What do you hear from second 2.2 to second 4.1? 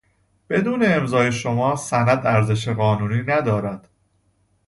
ارزش قانونی ندارد.